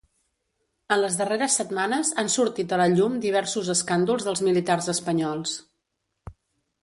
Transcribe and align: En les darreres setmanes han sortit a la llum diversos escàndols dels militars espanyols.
En 0.93 0.99
les 1.01 1.17
darreres 1.17 1.57
setmanes 1.59 2.09
han 2.23 2.31
sortit 2.37 2.73
a 2.73 2.79
la 2.81 2.87
llum 2.93 3.19
diversos 3.27 3.69
escàndols 3.75 4.27
dels 4.29 4.41
militars 4.49 4.89
espanyols. 4.95 5.53